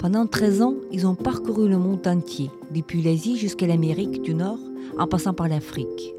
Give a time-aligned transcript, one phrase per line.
[0.00, 4.58] Pendant 13 ans, ils ont parcouru le monde entier, depuis l'Asie jusqu'à l'Amérique du Nord,
[4.98, 6.14] en passant par l'Afrique.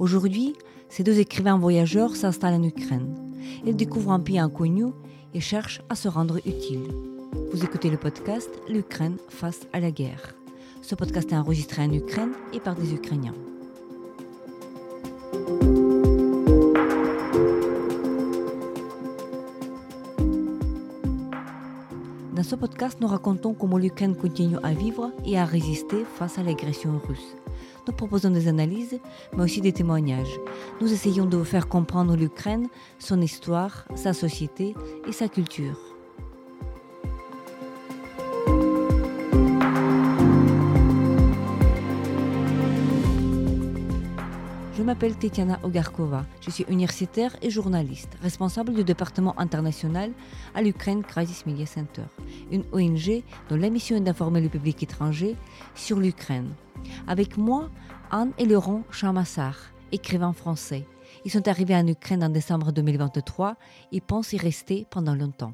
[0.00, 0.54] Aujourd'hui,
[0.88, 3.14] ces deux écrivains voyageurs s'installent en Ukraine.
[3.64, 4.86] Ils découvrent un pays inconnu
[5.32, 6.88] et cherchent à se rendre utiles.
[7.52, 10.34] Vous écoutez le podcast L'Ukraine face à la guerre.
[10.82, 13.34] Ce podcast est enregistré en Ukraine et par des Ukrainiens.
[22.48, 26.98] Ce podcast, nous racontons comment l'Ukraine continue à vivre et à résister face à l'agression
[27.06, 27.36] russe.
[27.86, 28.98] Nous proposons des analyses,
[29.36, 30.40] mais aussi des témoignages.
[30.80, 34.74] Nous essayons de vous faire comprendre l'Ukraine, son histoire, sa société
[35.06, 35.87] et sa culture.
[44.88, 46.24] M'appelle Tetiana Ogarkova.
[46.40, 50.12] Je suis universitaire et journaliste, responsable du département international
[50.54, 52.04] à l'Ukraine Crisis Media Center,
[52.50, 55.36] une ONG dont la mission est d'informer le public étranger
[55.74, 56.54] sur l'Ukraine.
[57.06, 57.68] Avec moi,
[58.10, 59.58] Anne et Laurent Chamassar,
[59.92, 60.86] écrivains français.
[61.26, 63.56] Ils sont arrivés en Ukraine en décembre 2023
[63.92, 65.52] et pensent y rester pendant longtemps.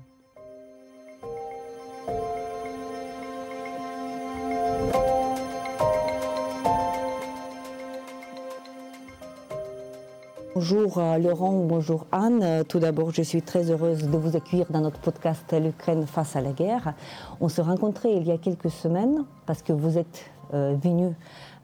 [10.55, 12.41] Bonjour euh, Laurent, bonjour Anne.
[12.45, 16.37] Euh, tout d'abord, je suis très heureuse de vous accueillir dans notre podcast L'Ukraine face
[16.37, 16.95] à la guerre.
[17.41, 21.11] On se rencontrait il y a quelques semaines parce que vous êtes euh, venu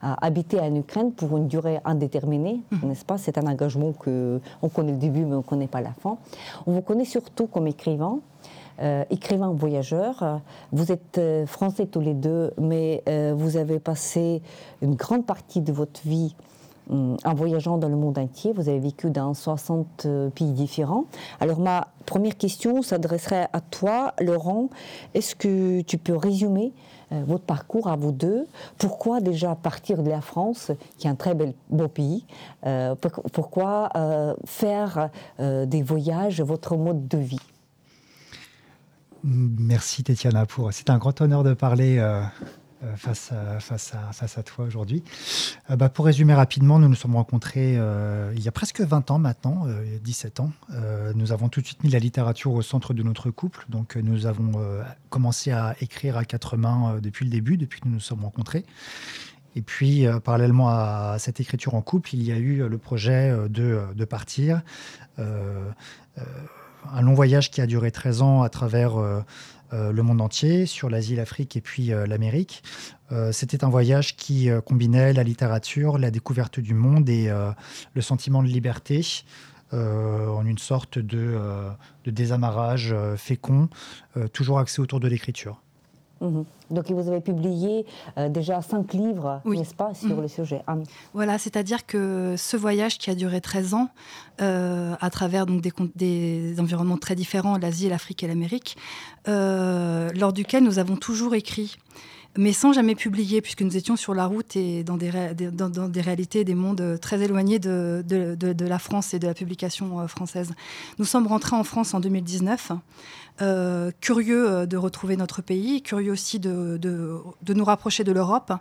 [0.01, 2.87] habiter en Ukraine pour une durée indéterminée, mmh.
[2.87, 3.17] n'est-ce pas?
[3.17, 6.17] C'est un engagement que on connaît le début mais on ne connaît pas la fin.
[6.67, 8.19] On vous connaît surtout comme écrivain.
[9.09, 10.41] écrivain voyageur.
[10.73, 13.03] Vous êtes français tous les deux, mais
[13.37, 14.41] vous avez passé
[14.81, 16.35] une grande partie de votre vie
[16.89, 18.53] en voyageant dans le monde entier.
[18.53, 21.05] Vous avez vécu dans 60 euh, pays différents.
[21.39, 24.69] Alors ma première question s'adresserait à toi, Laurent.
[25.13, 26.73] Est-ce que tu peux résumer
[27.11, 28.47] euh, votre parcours à vous deux?
[28.77, 32.25] Pourquoi déjà partir de la France, qui est un très bel, beau pays
[33.33, 33.89] Pourquoi
[34.45, 35.09] faire
[35.39, 37.39] des voyages votre mode de vie?
[39.23, 40.73] Merci Tétiana pour.
[40.73, 42.23] C'est un grand honneur de parler euh,
[42.95, 45.03] face, à, face, à, face à toi aujourd'hui.
[45.69, 49.11] Euh, bah, pour résumer rapidement, nous nous sommes rencontrés euh, il y a presque 20
[49.11, 49.67] ans maintenant,
[50.03, 50.51] 17 ans.
[51.15, 53.65] nous avons tout de suite mis la littérature au centre de notre couple.
[53.69, 54.51] Donc nous avons
[55.09, 58.65] commencé à écrire à quatre mains depuis le début, depuis que nous nous sommes rencontrés.
[59.55, 64.05] Et puis, parallèlement à cette écriture en couple, il y a eu le projet de,
[64.05, 64.61] partir.
[66.89, 69.21] un long voyage qui a duré 13 ans à travers euh,
[69.71, 72.63] le monde entier, sur l'Asie, l'Afrique et puis euh, l'Amérique.
[73.11, 77.29] Euh, c'était un voyage qui combinait la littérature, la découverte du monde et
[77.93, 79.05] le sentiment de liberté.
[79.73, 81.39] en une sorte de,
[82.05, 83.69] de désamarrage fécond,
[84.33, 85.61] toujours axé autour de l'écriture.
[86.21, 86.45] Mhm.
[86.69, 87.85] Donc vous avez publié
[88.17, 90.21] euh, déjà cinq livres, n'est-ce pas, sur mhm.
[90.21, 90.61] le sujet.
[91.13, 93.89] Voilà, c'est-à-dire que ce voyage qui a duré 13 ans,
[94.41, 98.77] euh, à travers donc, des, des, environnements très différents, l'Asie, l'Afrique et l'Amérique,
[99.27, 101.77] euh, lors duquel nous avons toujours écrit
[102.37, 105.11] mais sans jamais publier, puisque nous étions sur la route et dans des,
[105.51, 109.33] dans, des réalités, des mondes très éloignés de, de, de, la France et de la
[109.33, 110.53] publication française.
[110.97, 112.71] Nous sommes rentrés en France en 2019.
[113.41, 116.79] Euh, curieux euh, de retrouver notre pays, curieux aussi de,
[117.47, 118.53] nous rapprocher de l'Europe.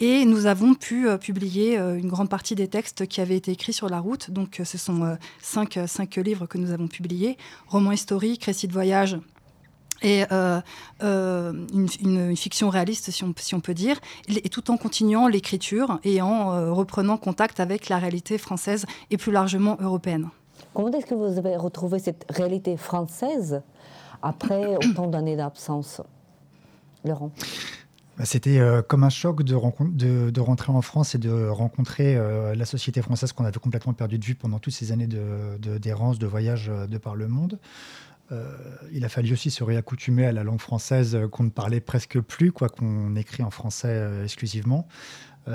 [0.00, 3.74] Et nous avons pu euh, publier une grande partie des textes qui avaient été écrits
[3.74, 4.30] sur la route.
[4.30, 7.36] Donc ce sont cinq, cinq livres que nous avons publiés,
[7.68, 9.18] romans historiques, récits de voyage,
[10.02, 16.00] et une, fiction réaliste, si on, si on, peut dire, et tout en continuant l'écriture
[16.02, 20.30] et en reprenant contact avec la réalité française et plus largement européenne.
[20.74, 23.62] Comment est-ce que vous avez retrouvé cette réalité française
[24.22, 26.00] après autant d'années d'absence
[27.04, 27.32] Laurent
[28.18, 32.54] bah, c'était euh, comme un choc de, de, rentrer en France et de rencontrer euh,
[32.54, 36.26] la société française qu'on avait complètement perdu de vue pendant toutes ces années d'errance, de,
[36.26, 37.58] de, voyage euh, de par le monde.
[38.92, 42.50] il a fallu aussi se réaccoutumer à la langue française qu'on ne parlait presque plus,
[42.50, 44.86] quoi qu'on écrit en français exclusivement.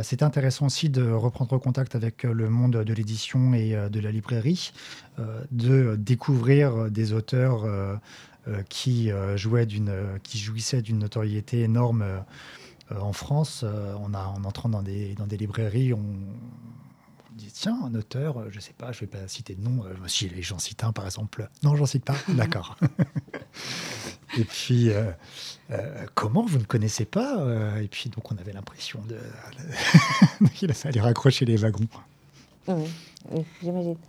[0.04, 4.74] C'était intéressant aussi de reprendre contact avec le monde de l'édition et de la librairie,
[5.50, 7.96] de découvrir des auteurs euh,
[8.70, 12.20] qui, euh, jouait d'une, qui jouissait d'une notoriété énorme euh,
[13.00, 13.64] en France.
[13.64, 16.04] on a, en entrant dans des, dans des librairies, on,
[17.34, 19.84] dit tiens, un auteur, je ne sais pas, je ne vais pas citer de nom,
[20.08, 21.50] si j'en cite un par exemple.
[21.64, 22.78] Non, j'en cite pas, d'accord.
[24.38, 24.90] et puis,
[26.16, 29.18] comment vous ne connaissez pas Et puis, donc, on avait l'impression de.
[30.62, 31.88] Il a fallu raccrocher les wagons.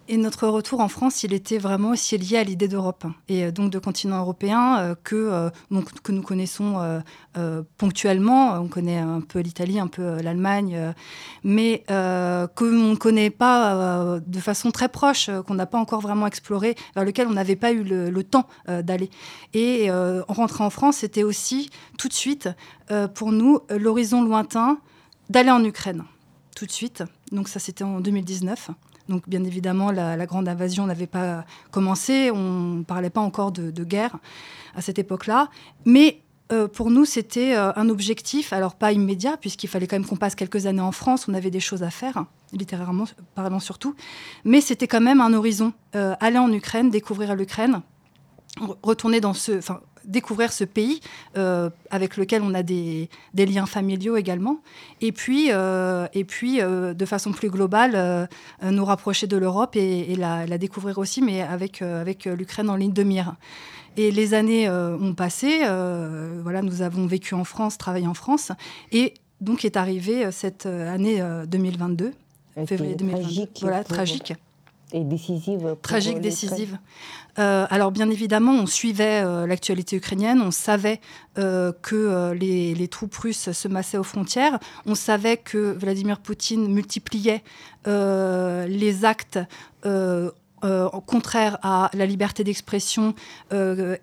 [0.07, 3.51] Et notre retour en France, il était vraiment aussi lié à l'idée d'Europe et euh,
[3.51, 5.51] donc de continent européen euh, que, euh,
[6.03, 7.03] que nous connaissons
[7.79, 8.55] ponctuellement.
[8.61, 10.93] On connaît un peu l'Italie, un peu l'Allemagne,
[11.45, 16.75] mais que ne connaît pas de façon très proche, qu'on n'a pas encore vraiment exploré,
[16.97, 19.11] vers lequel on n'avait pas eu le, le temps d'aller.
[19.55, 22.49] Et en rentrant en France, c'était aussi tout de suite
[23.15, 24.79] pour nous l'horizon lointain
[25.31, 26.05] d'aller en Ukraine
[26.59, 27.05] tout de suite.
[27.31, 28.71] Donc ça, c'était en 2019.
[29.09, 33.85] Donc bien évidemment, la, grande invasion n'avait pas commencé, on ne parlait pas encore de,
[33.85, 34.17] guerre
[34.75, 35.49] à cette époque-là.
[35.85, 36.21] Mais
[36.53, 40.17] euh, pour nous, c'était euh, un objectif, alors pas immédiat, puisqu'il fallait quand même qu'on
[40.17, 43.95] passe quelques années en France, on avait des choses à faire, littérairement parlant surtout,
[44.45, 45.73] mais c'était quand même un horizon.
[45.95, 47.83] Euh, aller en Ukraine, découvrir l'Ukraine,
[48.83, 49.61] retourner dans ce,
[50.05, 51.01] découvrir ce pays
[51.37, 54.61] euh, avec lequel on a des, liens familiaux également.
[55.01, 58.29] Et puis, euh, et puis euh, de façon plus globale,
[58.63, 63.03] nous rapprocher de l'Europe et, la, découvrir aussi, mais avec, avec l'Ukraine en ligne de
[63.03, 63.37] mire.
[63.97, 65.61] Et les années ont passé.
[66.43, 68.53] voilà, nous avons vécu en France, travaillé en France.
[68.93, 72.13] Et donc est arrivée cette année 2022,
[72.67, 73.23] février 2022.
[73.23, 73.59] Tragique.
[73.63, 74.35] Voilà, tragique.
[74.93, 75.77] Et décisive.
[75.83, 76.79] Tragique, décisive.
[77.39, 81.01] Euh, alors bien évidemment, on suivait euh, l'actualité ukrainienne, on savait
[81.39, 87.43] euh, que les, troupes russes se massaient aux frontières, on savait que Vladimir Poutine multipliait
[87.87, 89.39] les actes.
[91.07, 93.15] contraires à la liberté d'expression,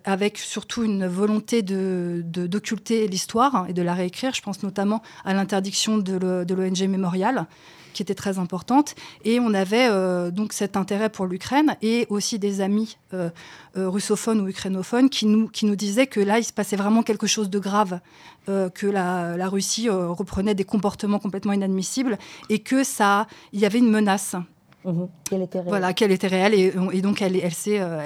[0.06, 4.34] avec surtout une volonté d'occulter l'histoire et de la réécrire.
[4.34, 7.48] Je pense notamment à l'interdiction de l'ONG Mémorial,
[7.96, 8.94] qui était très importante.
[9.24, 13.30] Et on avait euh, donc cet intérêt pour l'Ukraine et aussi des amis euh,
[13.78, 17.50] euh, russophones ou ukrainophones qui nous, disaient que là, il se passait vraiment quelque chose
[17.50, 18.00] de grave,
[18.48, 22.20] que la, la Russie reprenait des comportements complètement inadmissibles
[22.50, 24.36] et que ça, il y avait une menace
[24.86, 25.70] mmh qu'elle était réelle.
[25.70, 27.54] Voilà, qu'elle était réelle et, donc elle, elle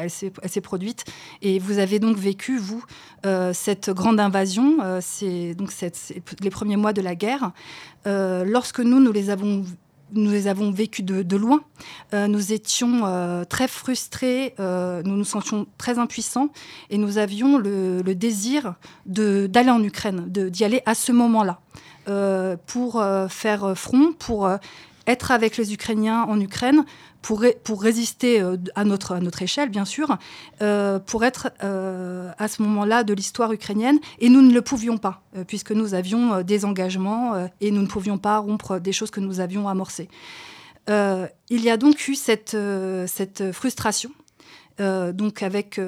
[0.10, 1.06] s'est produite.
[1.42, 2.84] Et vous avez donc vécu, vous,
[3.54, 5.72] cette grande invasion, c'est donc
[6.42, 7.52] les premiers mois de la guerre.
[8.06, 9.66] lorsque nous, nous les avons
[10.14, 11.62] nous vécus de, loin.
[12.14, 16.50] Euh, nous étions euh, très frustrés, euh, nous nous sentions très impuissants
[16.90, 18.76] et nous avions le, désir
[19.06, 21.60] d'aller en Ukraine, d'y aller à ce moment-là,
[22.66, 24.50] pour faire front, pour
[25.10, 26.86] être avec les Ukrainiens en Ukraine,
[27.22, 27.42] pour,
[27.82, 28.42] résister
[28.76, 30.18] à notre, à notre échelle, bien sûr,
[31.06, 34.00] pour être à ce moment-là de l'histoire ukrainienne.
[34.20, 38.18] Et nous ne le pouvions pas, puisque nous avions des engagements et nous ne pouvions
[38.18, 40.08] pas rompre des choses que nous avions amorcées.
[40.88, 42.56] il y a donc eu cette
[43.52, 44.12] frustration
[44.80, 45.80] donc avec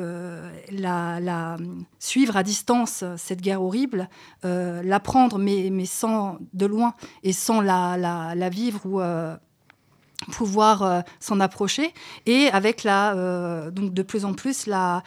[0.71, 1.57] la,
[1.99, 4.09] suivre à distance cette guerre horrible,
[4.43, 6.93] l'apprendre mais, mais sans de loin
[7.23, 9.01] et sans la, vivre ou
[10.29, 11.93] pouvoir euh, s'en approcher
[12.25, 15.03] et avec la, euh, donc de plus en plus la,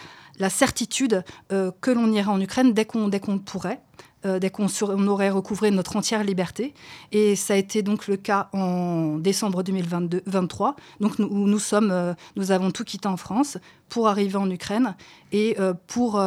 [0.49, 3.81] certitude euh, que l'on irait en Ukraine dès qu'on dès qu'on pourrait.
[4.25, 6.75] Dès qu'on on aurait recouvré notre entière liberté.
[7.13, 12.15] Et ça a été donc le cas en décembre 2023, donc nous, où nous, sommes,
[12.37, 14.97] nous avons tout quitté en France pour arriver en Ukraine
[15.33, 15.57] et
[15.87, 16.23] pour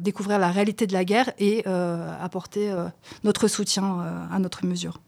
[0.00, 2.72] découvrir la réalité de la guerre et apporter
[3.24, 5.00] notre soutien à notre mesure.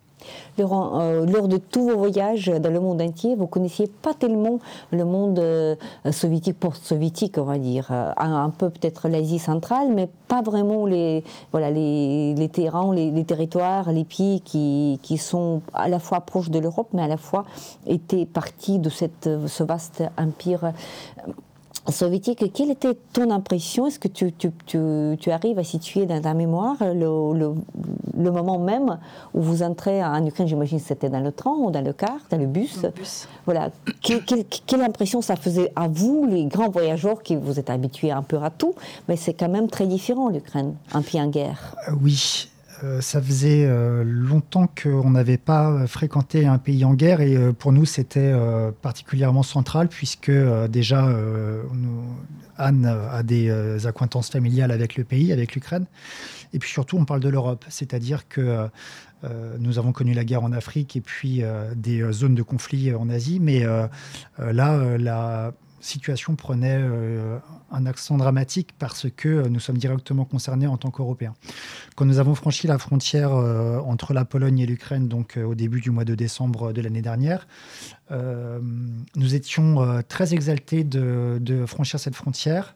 [0.59, 4.59] Laurent, euh, lors de tous vos voyages dans le monde entier, vous connaissiez pas tellement
[4.91, 5.77] le monde euh,
[6.11, 7.89] soviétique, post-soviétique, on va dire.
[7.91, 13.93] Euh, un, peu peut-être l'Asie centrale, mais pas vraiment les, voilà, les, terrains, les, territoires,
[13.93, 17.45] les pays qui, sont à la fois proches de l'Europe, mais à la fois
[17.87, 20.73] étaient partie de cette, ce vaste empire
[21.93, 23.87] soviétique, quelle était ton impression?
[23.87, 27.55] Est-ce que tu, tu, tu, arrives à situer dans ta mémoire le,
[28.17, 28.99] le, moment même
[29.35, 30.49] où vous entrez en Ukraine?
[30.49, 32.87] J'imagine que c'était dans le train ou dans le car, dans le bus.
[33.45, 33.71] Voilà.
[34.03, 38.39] quelle impression ça faisait à vous, les grands voyageurs qui vous êtes habitués un peu
[38.43, 38.75] à tout,
[39.09, 41.75] mais c'est quand même très différent l'Ukraine, un pays en guerre.
[41.89, 42.49] Euh, oui,
[42.85, 47.53] euh, ça faisait euh, longtemps qu'on n'avait pas fréquenté un pays en guerre et euh,
[47.53, 48.33] pour nous c'était
[48.83, 50.31] particulièrement central puisque
[50.69, 51.09] déjà
[52.57, 55.87] Anne a des acquaintances familiales avec le pays, avec l'Ukraine.
[56.53, 58.69] Et puis surtout on parle de l'Europe, c'est-à-dire que
[59.59, 61.43] nous avons connu la guerre en Afrique et puis
[61.77, 63.65] des zones de conflit en Asie, mais
[64.39, 67.39] là la situation prenait euh,
[67.71, 71.35] un accent dramatique parce que euh, nous sommes directement concernés en tant qu'Européens.
[71.97, 75.81] Quand nous avons franchi la frontière euh, entre la Pologne et l'Ukraine, donc au début
[75.81, 77.47] du mois de décembre de l'année dernière,
[78.11, 82.75] nous étions très exaltés de, franchir cette frontière.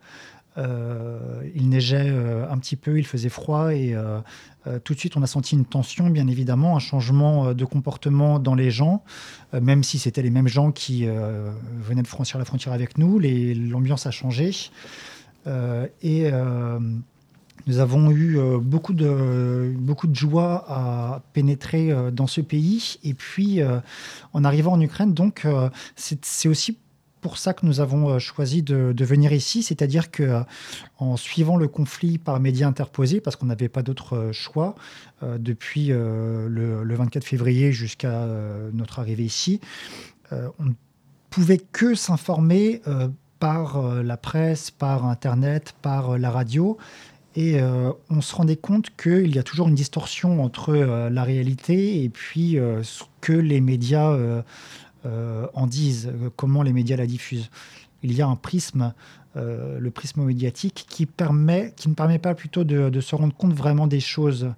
[0.57, 2.11] il neigeait
[2.51, 3.97] un petit peu, il faisait froid et
[4.85, 8.55] tout de suite on a senti une tension, bien évidemment, un changement de comportement dans
[8.55, 9.03] les gens,
[9.53, 14.07] même si c'était les mêmes gens qui venaient de franchir la frontière avec nous, l'ambiance
[14.07, 14.53] a changé.
[16.03, 16.31] et
[17.67, 22.99] nous avons eu euh, beaucoup, de, beaucoup de joie à pénétrer euh, dans ce pays.
[23.05, 23.79] Et puis, euh,
[24.33, 25.47] en arrivant en Ukraine, donc,
[25.97, 26.79] c'est aussi
[27.23, 30.43] pour ça que nous avons choisi de, venir ici, c'est-à-dire que
[30.99, 34.75] en suivant le conflit par médias interposés, parce qu'on n'avait pas d'autre choix
[35.23, 38.27] depuis le, 24 février jusqu'à
[38.75, 39.61] notre arrivée ici,
[40.31, 40.73] on ne
[41.31, 42.83] pouvait que s'informer
[43.39, 46.77] par la presse, par Internet, par la radio,
[47.35, 51.25] et euh, on se rendait compte qu'il y a toujours une distorsion entre euh, la
[51.25, 54.17] réalité et puis euh, ce que les médias
[55.05, 57.51] en disent, comment les médias la diffusent.
[58.03, 58.93] Il y a un prisme,
[59.35, 64.49] le prisme médiatique, qui, ne permet pas plutôt de, se rendre compte vraiment des choses.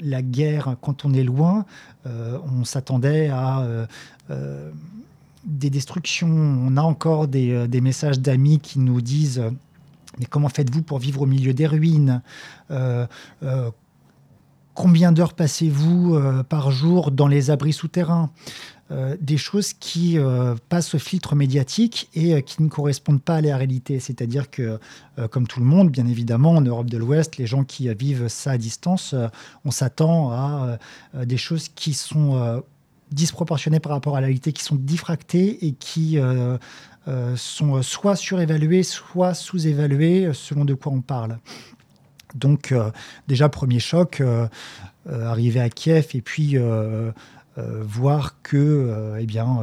[0.00, 1.64] la guerre, quand on est loin,
[2.04, 3.86] on s'attendait à
[5.44, 6.28] des destructions.
[6.28, 9.42] On a encore des, messages d'amis qui nous disent
[10.18, 12.22] mais comment faites-vous pour vivre au milieu des ruines?
[12.70, 13.06] Euh,
[13.42, 13.70] euh,
[14.74, 18.30] Combien d'heures passez-vous euh, par jour dans les abris souterrains?
[18.90, 20.18] Des choses qui
[20.68, 23.98] passent au filtre médiatique et qui ne correspondent pas à la réalité.
[23.98, 24.78] C'est-à-dire que,
[25.30, 28.52] comme tout le monde, bien évidemment, en Europe de l'Ouest, les gens qui vivent ça
[28.52, 29.14] à distance,
[29.64, 30.78] on s'attend à
[31.24, 32.62] des choses qui sont
[33.10, 36.18] disproportionnées par rapport à la réalité, qui sont diffractées et qui
[37.06, 41.38] euh, sont soit surévalués, soit sous-évalués, selon de quoi on parle.
[42.34, 42.90] Donc euh,
[43.28, 44.48] déjà, premier choc, euh,
[45.06, 46.56] arriver à Kiev et puis
[47.56, 49.60] voir que, eh bien,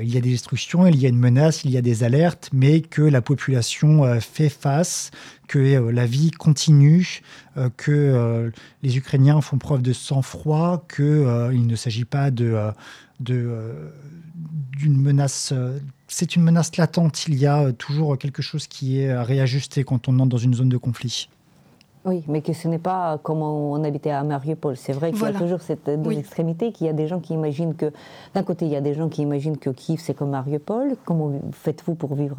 [0.00, 2.50] il y a des destructions, il y a une menace, il y a des alertes,
[2.52, 5.10] mais que la population fait face,
[5.46, 7.22] que la vie continue,
[7.76, 8.50] que
[8.82, 12.72] les Ukrainiens font preuve de sang-froid, qu'il ne s'agit pas de,
[13.20, 15.52] d'une menace
[16.08, 17.26] c'est une menace latente.
[17.28, 20.54] Il y a toujours quelque chose qui est à réajuster quand on entre dans une
[20.54, 21.28] zone de conflit.
[22.08, 24.78] Oui, mais que ce n'est pas comme on habitait à Mariupol.
[24.78, 27.34] C'est vrai qu'il y a toujours cette deux extrémités, qu'il y a des gens qui
[27.34, 27.92] imaginent que,
[28.34, 30.96] d'un côté, il y a des gens qui imaginent que Kiev, c'est comme Mariupol.
[31.04, 32.36] Comment faites-vous pour vivre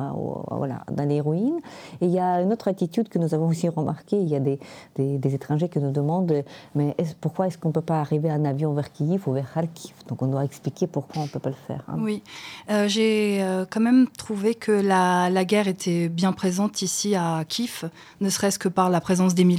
[0.50, 1.60] voilà, dans les ruines?
[2.02, 4.18] Et il y a une autre attitude que nous avons aussi remarquée.
[4.18, 4.60] Il y a des,
[4.98, 8.74] des, étrangers qui nous demandent, mais pourquoi est-ce qu'on ne peut pas arriver en avion
[8.74, 9.94] vers Kiev ou vers Kharkiv?
[10.08, 11.84] Donc on doit expliquer pourquoi on ne peut pas le faire.
[11.88, 11.98] Hein.
[12.00, 12.24] Oui,
[12.72, 17.44] euh, j'ai euh, quand même trouvé que la, la guerre était bien présente ici à
[17.48, 17.90] Kiev,
[18.22, 19.59] ne serait-ce que par la présence des militaires,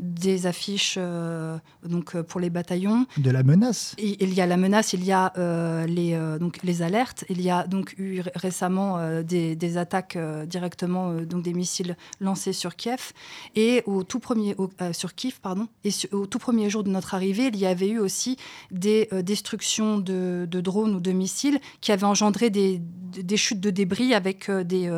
[0.00, 3.06] des affiches euh, donc, euh, pour les bataillons.
[3.18, 6.82] De la menace il, y a la menace, il y a euh, les, donc, les
[6.82, 12.76] alertes, il y a donc eu récemment des, attaques directement, donc des missiles lancés sur
[12.76, 13.12] Kiev.
[13.54, 14.54] Et au tout premier,
[14.92, 17.98] sur Kiev, pardon, et au tout premier jour de notre arrivée, il y avait eu
[17.98, 18.36] aussi
[18.70, 24.14] des destructions de, drones ou de missiles qui avaient engendré des, des chutes de débris
[24.14, 24.88] avec des,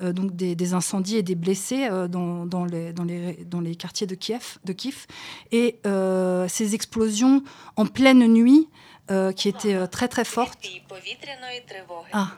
[0.00, 4.14] donc des, incendies et des blessés dans, dans, les, dans, les, dans les quartiers de
[4.14, 4.58] Kiev.
[4.64, 5.06] De Kiev.
[5.50, 7.42] Et euh, ces explosions
[7.76, 8.68] en pleine nuit,
[9.10, 10.58] euh, qui étaient euh, très très fortes.
[12.12, 12.28] Ah.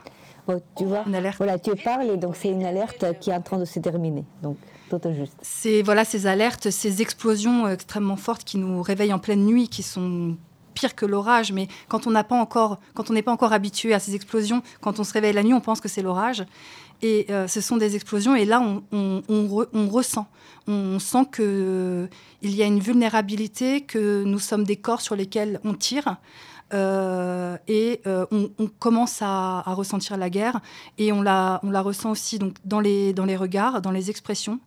[0.75, 1.05] tu vois,
[1.37, 4.25] voilà, tu parles et donc c'est une alerte qui est en train de se terminer.
[4.41, 4.57] Donc
[4.89, 5.37] tout juste.
[5.41, 9.83] C'est voilà ces alertes, ces explosions extrêmement fortes qui nous réveillent en pleine nuit, qui
[9.83, 10.37] sont
[10.73, 11.51] pires que l'orage.
[11.51, 14.61] Mais quand on n'a pas encore, quand on n'est pas encore habitué à ces explosions,
[14.81, 16.43] quand on se réveille la nuit, on pense que c'est l'orage.
[17.05, 18.35] Et euh, ce sont des explosions.
[18.35, 18.59] Et là,
[18.91, 20.27] on, ressent,
[20.65, 22.09] on sent qu'il
[22.41, 26.17] y a une vulnérabilité, que nous sommes des corps sur lesquels on tire.
[26.73, 30.61] Euh, et euh, on, commence à, ressentir la guerre
[30.97, 34.59] et on la, ressent aussi donc, dans, les, regards, dans les expressions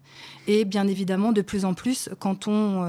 [0.47, 2.85] et bien évidemment de plus en plus quand on,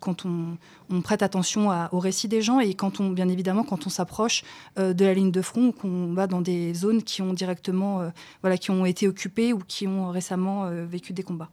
[0.00, 3.90] quand on, prête attention au récit des gens et quand on, bien évidemment quand on
[3.90, 4.42] s'approche
[4.76, 8.10] de la ligne de front ou qu'on va dans des zones qui ont directement
[8.42, 11.50] voilà, qui ont été occupés ou qui ont récemment euh, vécu des combats.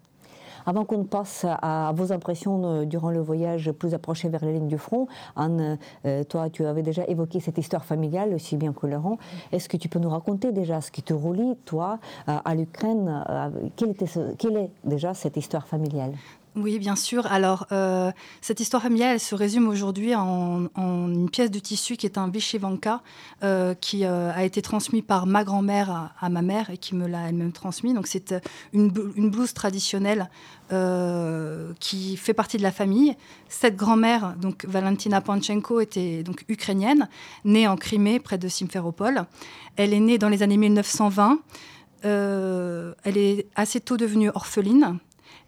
[0.70, 4.68] Avant qu'on passe à vos impressions euh, durant le voyage plus approché vers la ligne
[4.68, 8.86] du front, Anne, euh, toi, tu avais déjà évoqué cette histoire familiale, aussi bien que
[8.86, 9.18] Laurent.
[9.52, 11.98] Est-ce que tu peux nous raconter déjà ce qui te relie, toi,
[12.28, 13.24] à l'Ukraine
[13.76, 16.12] quelle est déjà cette histoire familiale?
[16.56, 17.28] Oui, bien sûr.
[17.28, 22.08] Alors, euh, cette histoire familiale, elle se résume aujourd'hui en, une pièce de tissu qui
[22.08, 23.02] est un Vishivanka,
[23.44, 27.08] euh, qui euh, a été transmis par ma grand-mère à, ma mère et qui me
[27.08, 27.94] l'a elle-même transmis.
[27.94, 28.34] Donc, c'est
[28.74, 30.30] une, blouse traditionnelle
[31.80, 33.16] qui fait partie de la famille.
[33.48, 37.10] Cette grand-mère, donc Valentina Panchenko, était donc ukrainienne,
[37.44, 39.26] née en Crimée, près de Simferopol.
[39.78, 41.40] Elle est née dans les années 1920.
[42.04, 45.00] elle est assez tôt devenue orpheline.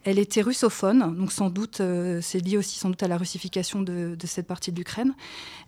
[0.04, 1.80] Elle était russophone, donc sans doute,
[2.20, 5.14] c'est lié aussi sans doute à la russification de, de cette partie de l'Ukraine.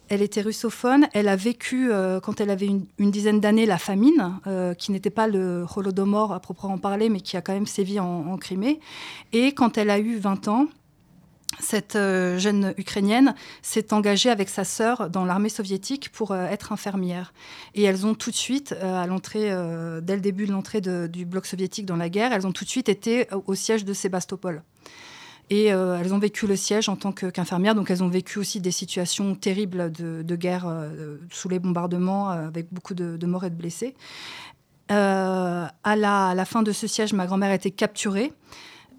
[0.08, 1.08] Elle était russophone.
[1.12, 5.10] Elle a vécu, euh, quand elle avait une, dizaine d'années, la famine, euh, qui n'était
[5.10, 8.80] pas le holodomor à proprement parler, mais qui a quand même sévi en, Crimée.
[9.32, 10.66] Et quand elle a eu 20 ans,
[11.60, 17.32] cette euh, jeune Ukrainienne s'est engagée avec sa sœur dans l'armée soviétique pour être infirmière.
[17.74, 19.50] Et elles ont tout de suite, à l'entrée,
[20.02, 22.70] dès le début de l'entrée du bloc soviétique dans la guerre, elles ont tout de
[22.70, 24.62] suite été au siège de Sébastopol.
[25.50, 28.60] Et euh, elles ont vécu le siège en tant qu'infirmières, donc elles ont vécu aussi
[28.60, 33.50] des situations terribles de, guerre euh, sous les bombardements, euh, avec beaucoup de, morts et
[33.50, 33.94] de blessés.
[34.88, 38.32] À la, fin de ce siège, ma grand-mère a été capturée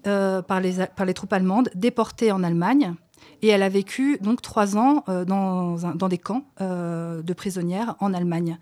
[0.06, 2.94] par, les, par les troupes allemandes, déportée en Allemagne.
[3.42, 8.58] Et elle a vécu donc trois ans dans, dans, des camps de prisonnières en Allemagne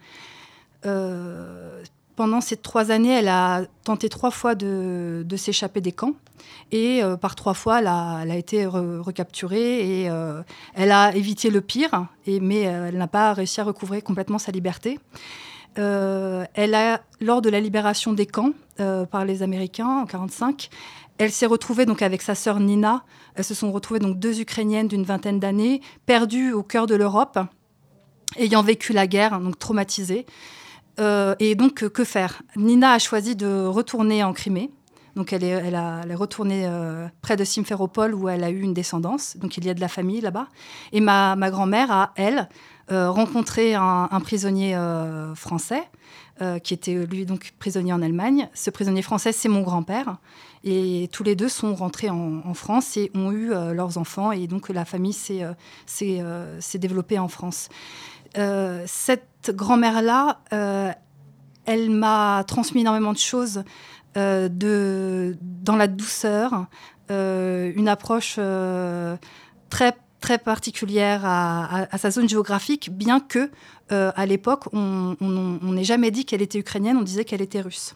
[2.17, 6.15] pendant ces trois années, elle a tenté trois fois de, s'échapper des camps.
[6.73, 10.43] Et euh, par trois fois, elle a, été recapturée et euh,
[10.75, 14.39] elle a évité le pire, et, mais euh, elle n'a pas réussi à recouvrer complètement
[14.39, 14.99] sa liberté.
[15.77, 20.71] elle a, lors de la libération des camps par les Américains en 1945,
[21.19, 23.05] elle s'est retrouvée donc avec sa sœur Nina.
[23.35, 27.39] Elles se sont retrouvées donc deux Ukrainiennes d'une vingtaine d'années, perdues au cœur de l'Europe,
[28.37, 30.27] ayant vécu la guerre, donc traumatisées.
[31.01, 32.43] Euh, et donc, que faire?
[32.57, 34.71] Nina a choisi de retourner en Crimée.
[35.17, 38.75] Donc, elle est, elle a, retournée euh, près de Simferopol où elle a eu une
[38.75, 39.37] descendance.
[39.37, 40.49] Donc, il y a de la famille là-bas.
[40.93, 42.49] Et ma, ma grand-mère a, elle,
[42.91, 44.77] euh, rencontré un, prisonnier
[45.35, 45.85] français
[46.65, 48.49] qui était lui donc prisonnier en Allemagne.
[48.55, 50.19] Ce prisonnier français, c'est mon grand-père.
[50.65, 54.33] Et tous les deux sont rentrés en, France et ont eu leurs enfants.
[54.33, 55.55] Et donc, la famille s'est
[56.79, 57.69] développée en France.
[58.35, 60.91] cette grand-mère-là, euh,
[61.67, 63.65] elle m'a transmis énormément de choses
[64.17, 64.49] euh,
[65.41, 66.67] dans la douceur,
[67.11, 68.39] euh, une approche
[69.71, 73.51] très très particulière à, sa zone géographique, bien que
[73.91, 77.95] à l'époque on n'ait jamais dit qu'elle était ukrainienne, on disait qu'elle était russe.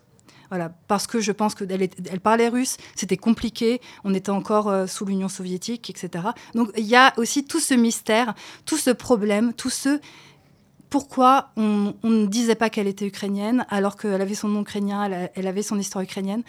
[0.51, 5.05] Voilà, parce que je pense qu'elle elle parlait russe, c'était compliqué, on était encore sous
[5.05, 6.29] l'Union soviétique, etc.
[6.55, 8.35] Donc il y a aussi tout ce mystère,
[8.65, 10.01] tout ce problème, tout ce
[10.91, 15.47] pourquoi on, ne disait pas qu'elle était ukrainienne alors qu'elle avait son nom ukrainien, elle,
[15.47, 16.43] avait son histoire ukrainienne.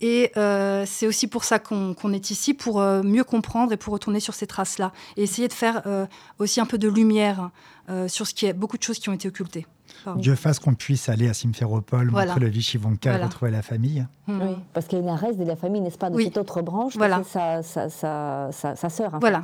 [0.00, 3.92] Et euh, c'est aussi pour ça qu'on est ici, pour euh, mieux comprendre et pour
[3.92, 4.92] retourner sur ces traces-là.
[5.16, 6.06] Et essayer de faire euh,
[6.38, 7.50] aussi un peu de lumière
[8.08, 9.66] sur ce qui est beaucoup de choses qui ont été occultées.
[10.16, 14.06] Dieu fasse qu'on puisse aller à Simferopol, montrer le Vichy Vonka, retrouver la famille.
[14.26, 14.40] Mmh.
[14.42, 16.62] Oui, parce qu'il y a une reste de la famille, n'est-ce pas, de cette autre
[16.62, 17.22] branche, voilà.
[17.24, 17.88] sa, sa,
[18.52, 19.18] sa, sœur.
[19.20, 19.42] Voilà.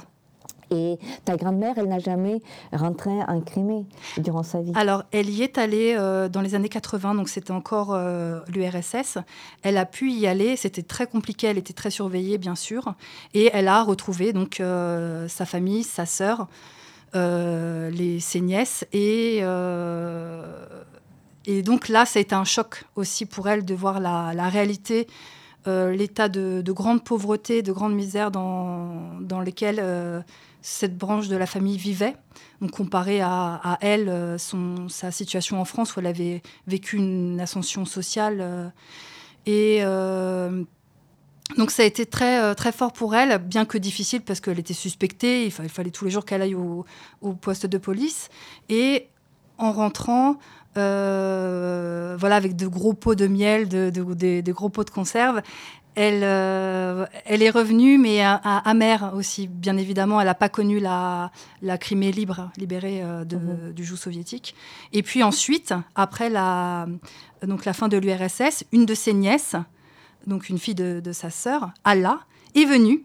[0.70, 2.40] Et ta grand-mère, elle n'a jamais
[2.73, 3.87] rentré en Crimée
[4.18, 7.51] durant sa vie Alors, elle y est allée euh, dans les années 80, donc c'était
[7.51, 9.18] encore euh, l'URSS.
[9.62, 12.94] Elle a pu y aller, c'était très compliqué, elle était très surveillée, bien sûr.
[13.35, 16.46] Et elle a retrouvé donc euh, sa famille, sa sœur,
[17.14, 18.87] les, ses nièces.
[18.92, 19.40] Et,
[21.46, 25.07] et donc là, ça a été un choc aussi pour elle de voir la, réalité
[25.66, 29.79] l'état de, de, grande pauvreté, de grande misère dans, dans lesquels
[30.62, 32.16] cette branche de la famille vivait.
[32.61, 37.40] Donc comparé à, elle, euh, son, sa situation en France où elle avait vécu une
[37.40, 38.38] ascension sociale.
[38.40, 38.68] Euh,
[39.46, 40.62] et euh,
[41.57, 44.74] donc ça a été très, très fort pour elle, bien que difficile parce qu'elle était
[44.74, 45.46] suspectée.
[45.46, 46.85] Il, fallait tous les jours qu'elle aille au,
[47.40, 48.29] poste de police.
[48.68, 49.09] Et
[49.59, 50.37] en rentrant,
[50.75, 55.43] voilà, avec de gros pots de miel, de, de gros pots de conserve,
[55.97, 60.21] elle, euh, elle est revenue, mais amère aussi, bien évidemment.
[60.21, 63.73] Elle n'a pas connu la, la, Crimée libre, libérée euh, mhm.
[63.73, 64.55] du joug soviétique.
[64.93, 66.87] Et puis ensuite, après la,
[67.47, 69.57] donc la fin de l'URSS, une de ses nièces,
[70.27, 72.21] donc une fille de, sa sœur, Allah,
[72.55, 73.05] est venue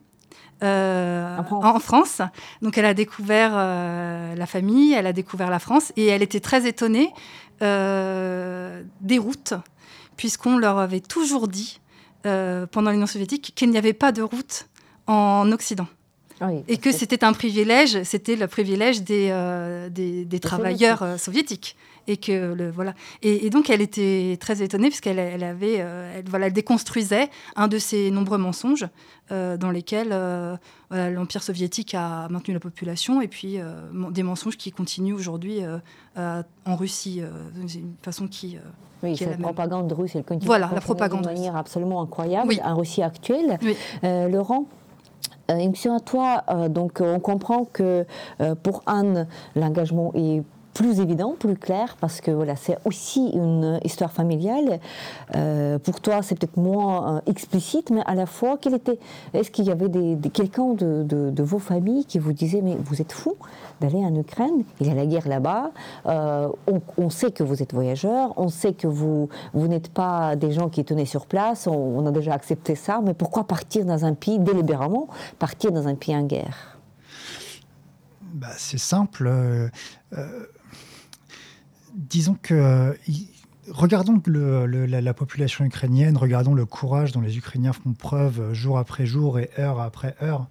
[0.63, 2.21] euh, en, France.
[2.61, 6.67] Donc elle a découvert la famille, elle a découvert la France, et elle était très
[6.67, 7.11] étonnée
[7.61, 9.53] des routes,
[10.17, 11.79] puisqu'on leur avait toujours dit
[12.25, 14.67] euh, pendant l'Union soviétique qu'il n'y avait pas de route
[15.05, 15.87] en Occident.
[16.67, 21.77] Et que c'était un privilège, c'était le privilège des, euh, des, travailleurs euh, soviétiques.
[22.07, 22.93] Et, que le, voilà.
[23.21, 27.77] Et, donc, elle était très étonnée, puisqu'elle elle avait, elle, voilà, elle déconstruisait un de
[27.77, 28.87] ces nombreux mensonges
[29.29, 30.09] dans lesquels
[30.91, 33.57] l'Empire soviétique a maintenu la population, et puis
[34.11, 35.61] des mensonges qui continuent aujourd'hui
[36.15, 37.21] en Russie.
[37.67, 38.57] C'est une façon qui
[39.03, 42.59] oui, c'est la, propagande russe, elle continue voilà, la propagande de manière absolument incroyable oui.
[42.63, 43.59] en Russie actuelle.
[44.03, 44.65] Euh, Laurent
[45.51, 46.43] euh, une question à toi.
[46.49, 48.05] Euh, donc, on comprend que
[48.63, 50.43] pour Anne, l'engagement est
[50.75, 54.81] plus évident, plus clair, parce que voilà, c'est aussi une histoire familiale.
[55.33, 58.77] Euh, pour toi, c'est peut-être moins euh, explicite, mais à la fois, quel
[59.33, 63.01] est-ce qu'il y avait des, quelqu'un de, de, vos familles qui vous disait, mais vous
[63.01, 63.37] êtes fou
[63.79, 65.71] d'aller en Ukraine, il y a la guerre là-bas,
[66.07, 70.35] euh, on, on, sait que vous êtes voyageur, on sait que vous, vous n'êtes pas
[70.35, 74.03] des gens qui tenaient sur place, on, a déjà accepté ça, mais pourquoi partir dans
[74.03, 75.07] un pays délibérément,
[75.39, 76.77] partir dans un pays en guerre?
[78.33, 79.31] Bah, C'est simple.
[81.95, 82.97] Disons que.
[83.69, 89.39] regardons la, population ukrainienne, regardons le courage dont les Ukrainiens font preuve jour après jour
[89.39, 90.47] et heure après heure.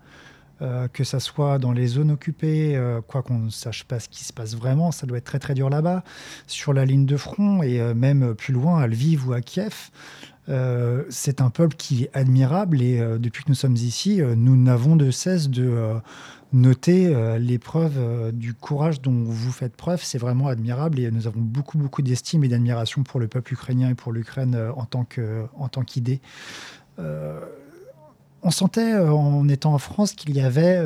[0.63, 4.25] Euh, que ça soit dans les zones occupées, quoi qu'on ne sache pas ce qui
[4.25, 6.05] se passe vraiment, ça doit être très très dur là-bas,
[6.47, 9.91] sur la ligne de front et même plus loin à Lviv ou à Kiev.
[11.09, 15.11] c'est un peuple qui est admirable et depuis que nous sommes ici, nous n'avons de
[15.11, 16.01] cesse de,
[16.55, 20.03] noter euh, l'épreuve euh, du courage dont vous faites preuve.
[20.03, 23.91] C'est vraiment admirable et nous avons beaucoup, beaucoup d'estime et d'admiration pour le peuple ukrainien
[23.91, 26.21] et pour l'Ukraine euh, en tant qu'idée.
[28.45, 30.79] On sentait en étant en France qu'il y avait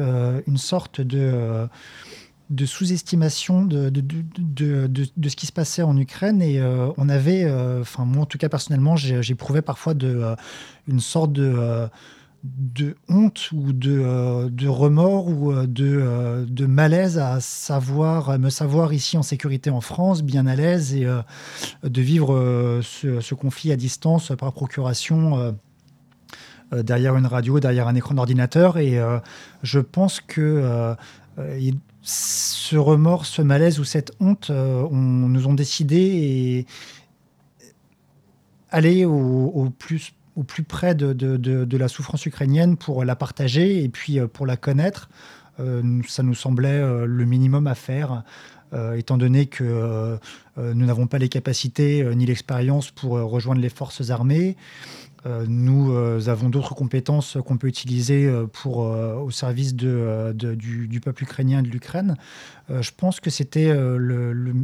[0.47, 1.68] une sorte de
[2.51, 3.92] de sous-estimation de
[5.29, 6.40] ce qui se passait en Ukraine.
[6.40, 6.62] Et
[6.97, 9.94] on avait, enfin moi en tout cas personnellement, j'éprouvais parfois
[10.87, 11.33] une sorte
[12.44, 18.92] de, honte ou de, euh, remords ou euh, de, euh, malaise à savoir, me savoir
[18.92, 21.07] ici en sécurité en France, bien à l'aise et
[21.83, 25.55] de vivre ce, conflit à distance par procuration
[26.72, 28.78] derrière une radio, derrière un écran d'ordinateur.
[28.78, 28.98] Et
[29.62, 30.94] je pense que
[32.02, 36.66] ce remords, ce malaise ou cette honte on, nous ont décidé et
[38.70, 44.46] aller au, plus près de, la souffrance ukrainienne pour la partager et puis euh, pour
[44.46, 45.09] la connaître.
[45.61, 48.22] Euh, ça nous semblait euh, le minimum à faire,
[48.96, 50.18] étant donné que
[50.59, 54.59] nous n'avons pas les capacités ni l'expérience pour rejoindre les forces armées.
[55.26, 55.92] Nous
[56.28, 62.16] avons d'autres compétences qu'on peut utiliser pour, au service du, peuple ukrainien et de l'Ukraine.
[62.68, 64.54] je pense que c'était le,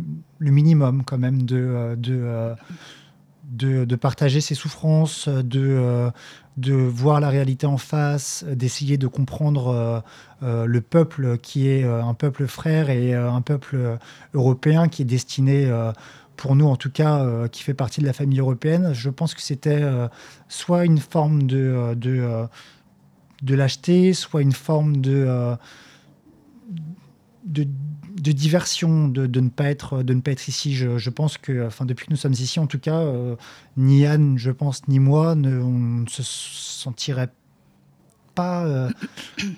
[0.40, 2.54] minimum quand même de, de
[3.50, 6.10] de, partager ses souffrances, de, euh,
[6.56, 10.00] de voir la réalité en face, d'essayer de comprendre euh,
[10.42, 13.98] euh, le peuple qui est un peuple frère et un peuple
[14.34, 15.70] européen qui est destiné,
[16.36, 18.92] pour nous en tout cas, qui fait partie de la famille européenne.
[18.92, 19.82] Je pense que c'était
[20.48, 22.46] soit une forme de, de,
[23.42, 25.56] de lâcheté, soit une forme de,
[27.44, 27.66] de
[28.24, 30.74] de diversion de, ne pas être, de ne pas être ici.
[30.74, 33.36] Je, pense que, enfin, depuis que nous sommes ici, en tout cas, euh,
[33.76, 37.34] ni Anne, je pense, ni moi, ne, on ne se sentirait pas
[38.40, 38.90] euh,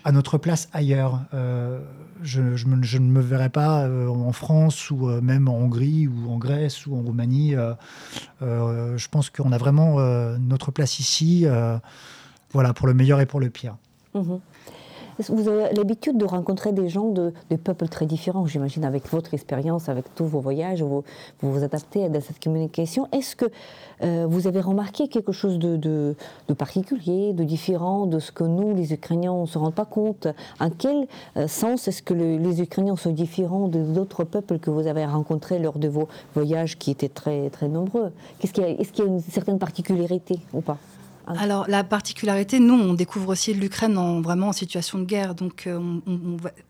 [0.04, 1.22] à notre place ailleurs.
[1.34, 1.80] Euh,
[2.22, 6.96] je, ne me verrais pas en France ou même en Hongrie ou en Grèce ou
[6.96, 7.54] en Roumanie.
[8.40, 9.98] je pense qu'on a vraiment
[10.38, 11.46] notre place ici,
[12.52, 13.76] voilà, pour le meilleur et pour le pire.
[14.14, 14.36] Mmh
[15.18, 19.88] vous avez l'habitude de rencontrer des gens de, peuples très différents, j'imagine, avec votre expérience,
[19.88, 21.04] avec tous vos voyages, vous
[21.40, 23.08] vous, adaptez à cette communication?
[23.12, 23.46] Est-ce que
[24.02, 26.14] euh, vous avez remarqué quelque chose de,
[26.56, 30.28] particulier, de différent de ce que nous, les Ukrainiens, on ne se rend pas compte?
[30.60, 35.04] En quel euh, sens est-ce que les Ukrainiens sont différents d'autres peuples que vous avez
[35.06, 38.12] rencontrés lors de vos voyages qui étaient très, très nombreux?
[38.42, 40.78] Est-ce qu'il y, a une certaine particularité ou pas?
[41.26, 45.34] Alors la particularité, nous, on découvre aussi l'Ukraine en vraiment en situation de guerre.
[45.34, 45.98] Donc euh,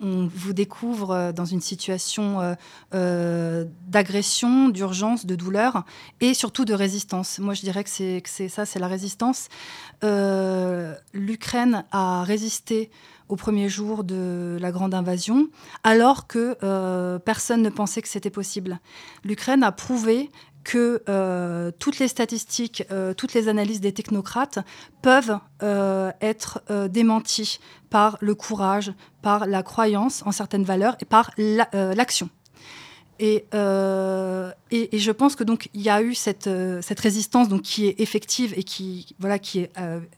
[0.01, 2.57] on, vous découvre euh, dans une situation
[2.95, 5.85] euh, d'agression, d'urgence, de douleur
[6.21, 7.39] et surtout de résistance.
[7.39, 9.49] Moi, je dirais que c'est ça, c'est la résistance.
[10.03, 12.91] L'Ukraine a résisté
[13.29, 15.49] au premier jour de la grande invasion,
[15.83, 18.79] alors que personne ne pensait que c'était possible.
[19.25, 20.31] L'Ukraine a prouvé
[20.67, 24.59] que euh, toutes les statistiques, euh, toutes les analyses des technocrates
[25.01, 31.31] peuvent euh, être démenties par le courage, par la croyance en certaines valeurs et par
[31.39, 32.29] l'action.
[33.21, 36.51] et, je pense que donc il y a eu cette,
[36.99, 39.69] résistance donc qui est effective et qui voilà qui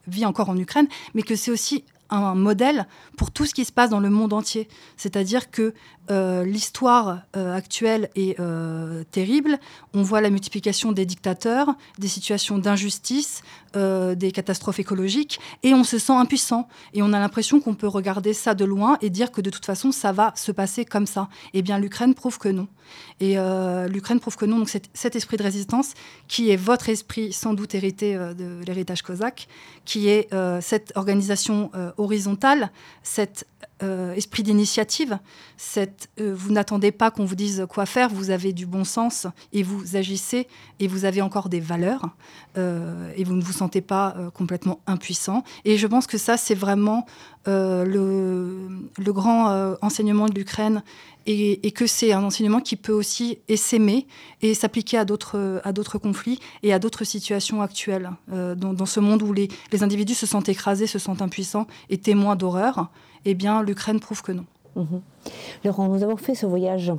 [0.07, 3.73] vit encore en Ukraine, mais que c'est aussi un modèle pour tout ce qui se
[3.73, 4.69] passe dans le monde entier.
[4.97, 5.75] C'est-à-dire que
[6.11, 9.59] euh, l'histoire euh, actuelle est euh, terrible.
[9.93, 13.43] On voit la multiplication des dictateurs, des situations d'injustice,
[13.75, 16.69] des catastrophes écologiques, et on se sent impuissant.
[16.95, 19.67] Et on a l'impression qu'on peut regarder ça de loin et dire que de toute
[19.67, 21.29] façon, ça va se passer comme ça.
[21.53, 22.67] Eh bien, l'Ukraine prouve que non.
[23.21, 23.37] Et
[23.89, 24.59] l'Ukraine prouve que non.
[24.59, 25.93] Donc, cet, esprit de résistance,
[26.27, 29.47] qui est votre esprit sans doute hérité de l'héritage cosaque,
[29.85, 30.29] qui est
[30.61, 33.47] cette organisation horizontale, cette
[33.81, 35.21] euh, esprit d'initiative.
[35.77, 35.87] Euh,
[36.35, 39.95] vous n'attendez pas qu'on vous dise quoi faire, vous avez du bon sens et vous
[39.95, 40.49] agissez
[40.81, 42.11] et vous avez encore des valeurs
[42.57, 45.45] euh, et vous ne vous sentez pas complètement impuissant.
[45.65, 47.07] Et je pense que ça, c'est vraiment
[47.47, 48.69] le,
[48.99, 50.83] grand enseignement de l'Ukraine
[51.27, 54.09] et, que c'est un enseignement qui peut aussi essaimer
[54.43, 58.11] et s'appliquer à d'autres, conflits et à d'autres situations actuelles.
[58.29, 61.99] Dans, dans, ce monde où les, les individus se sentent écrasés, se sentent impuissants et
[61.99, 62.91] témoins d'horreur,
[63.25, 64.45] eh bien, l'Ukraine prouve que non.
[64.77, 65.01] Mhm.
[65.65, 66.93] Laurent, nous avons fait ce voyage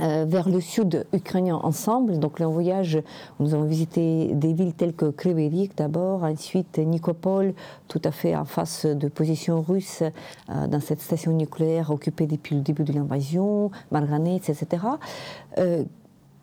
[0.00, 2.18] euh, vers le sud ukrainien ensemble.
[2.18, 3.02] Donc, le voyage,
[3.38, 7.54] nous avons visité des villes telles que Kryvyi d'abord, ensuite Nikopol,
[7.88, 10.02] tout à fait en face de positions russes
[10.48, 14.66] euh, dans cette station nucléaire occupée depuis le début de l'invasion, Marganets, etc.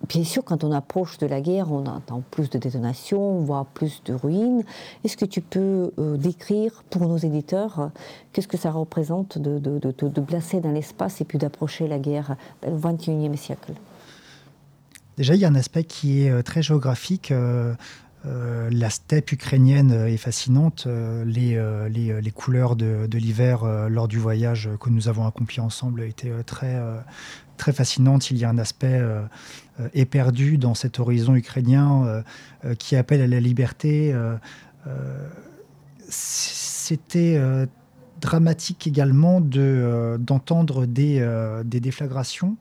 [0.08, 3.66] Bien sûr, quand on approche de la guerre, on entend plus de détonations, on voit
[3.74, 4.64] plus de ruines.
[5.04, 7.88] Est-ce que tu peux euh, décrire pour nos éditeurs euh,
[8.32, 12.78] qu'est-ce que ça représente de, de, placer dans l'espace et puis d'approcher la guerre au
[12.78, 13.74] XXIe siècle?
[15.18, 17.34] Déjà, il y a un aspect qui est euh, très géographique.
[18.70, 20.88] La steppe ukrainienne est fascinante.
[20.88, 21.60] les,
[21.90, 26.44] les, les, couleurs de, de l'hiver lors du voyage que nous avons accompli ensemble étaient
[26.46, 26.80] très,
[27.58, 28.32] très fascinantes.
[28.32, 29.02] Il y a un aspect
[29.94, 32.22] éperdu euh, dans cet horizon ukrainien euh,
[32.66, 34.16] euh, qui appelle à la liberté.
[36.08, 37.38] C'était
[38.22, 41.20] dramatique également d'entendre des,
[41.66, 42.56] des déflagrations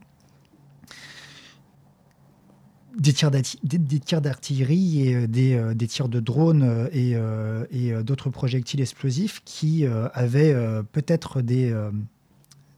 [2.99, 3.31] des tirs
[4.21, 7.15] d'artillerie et des, des, tirs de drones et,
[7.71, 10.55] et d'autres projectiles explosifs qui avaient
[10.93, 11.43] peut-être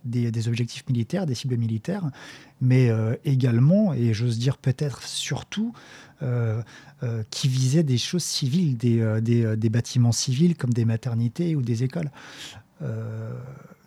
[0.09, 2.11] des, objectifs militaires, des cibles militaires,
[2.61, 5.73] mais euh, également, et j'ose dire peut-être surtout,
[6.23, 6.63] euh,
[7.03, 12.11] euh, qui visaient des choses civiles, des, bâtiments civils comme des maternités ou des écoles.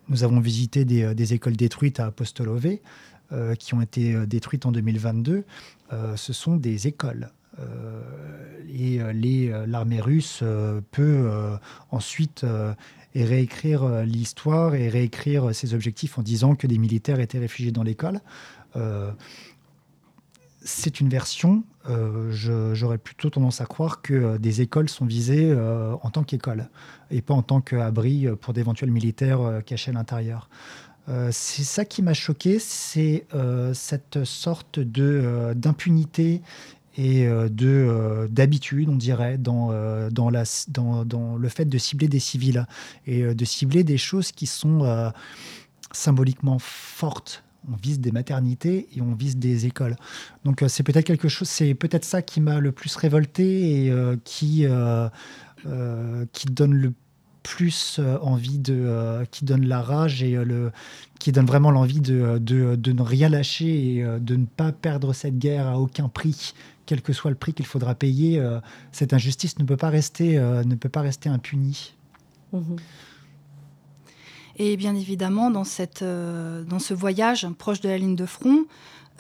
[0.10, 2.82] nous avons visité des, écoles détruites à Apostolové,
[3.60, 5.46] qui ont été détruites en 2022.
[6.16, 7.32] Ce sont des écoles.
[8.74, 9.00] et
[9.68, 10.44] l'armée russe
[10.92, 11.58] peut
[11.90, 12.46] ensuite
[13.16, 17.72] réécrire euh, l'histoire et réécrire euh, ses objectifs en disant que des militaires étaient réfugiés
[17.72, 18.22] dans l'école.
[18.76, 19.12] Euh,
[20.64, 21.64] c'est une version,
[22.30, 25.52] j'aurais plutôt tendance à croire que des écoles sont visées
[26.04, 26.70] en tant qu'école
[27.10, 30.52] et pas en tant qu'abri pour d'éventuels militaires cachés à l'intérieur.
[31.32, 33.26] C'est ça qui m'a choqué, c'est
[33.74, 36.42] cette sorte de d'impunité
[36.98, 41.66] et euh, de euh, d'habitude, on dirait, dans, euh, dans, la, dans, dans, le fait
[41.66, 42.66] de cibler des civils
[43.08, 45.12] et de cibler des choses qui sont
[45.92, 47.44] symboliquement fortes.
[47.72, 49.96] On vise des maternités et on vise des écoles.
[50.46, 54.66] Donc c'est peut-être quelque chose, c'est peut-être ça qui m'a le plus révolté et qui
[56.34, 56.94] qui donne le
[57.44, 60.72] plus envie de qui donne la rage et le
[61.20, 65.14] qui donne vraiment l'envie de, de, de, ne rien lâcher et de ne pas perdre
[65.14, 66.54] cette guerre à aucun prix
[66.92, 68.60] quel que soit le prix qu'il faudra payer, euh,
[68.92, 71.94] cette injustice ne peut pas rester, euh, ne peut pas rester impunie.
[72.52, 72.76] Mhm.
[74.58, 78.66] Et bien évidemment, dans, cette, euh, dans ce voyage proche de la ligne de front,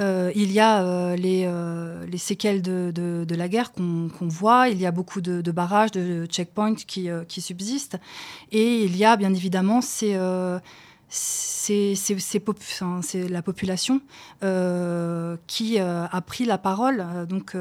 [0.01, 1.49] il y a les,
[2.09, 6.75] les, séquelles de, la guerre qu'on voit, il y a beaucoup de, barrages, de checkpoints
[6.75, 7.97] qui, subsistent,
[8.51, 9.81] et il y a bien évidemment
[13.29, 14.01] la population
[14.43, 17.55] euh, qui euh, a pris la parole euh, donc,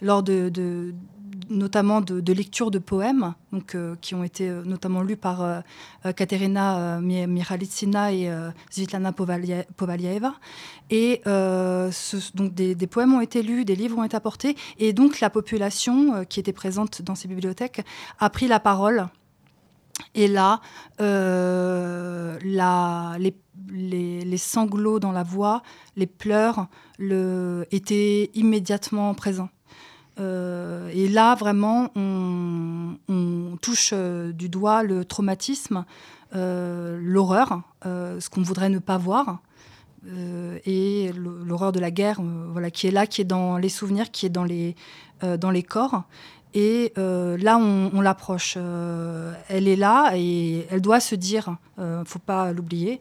[0.00, 0.94] lors de,
[1.52, 5.62] notamment de, lectures de poèmes donc, qui ont été notamment lus par
[6.16, 8.30] Katerina Miralitsina et
[8.72, 10.34] Zvitlana Povaliaeva.
[10.90, 15.30] Et donc des, poèmes ont été lus, des livres ont été apportés, et donc la
[15.30, 17.84] population qui était présente dans ces bibliothèques
[18.18, 19.08] a pris la parole
[20.14, 20.60] et là,
[21.00, 25.62] euh, les, sanglots dans la voix,
[25.96, 26.66] les pleurs
[26.98, 29.50] le, étaient immédiatement présents.
[30.20, 35.84] Euh, et là, vraiment, on, touche euh, du doigt le traumatisme,
[36.34, 39.40] l'horreur, ce qu'on voudrait ne pas voir.
[40.64, 42.20] et l'horreur de la guerre,
[42.50, 44.74] voilà, qui est là, qui est dans les souvenirs, qui est dans les,
[45.20, 46.04] dans les corps.
[46.54, 48.54] Et euh, là, on, l'approche.
[48.56, 53.00] Euh, elle est là et elle doit se dire, il euh, ne faut pas l'oublier.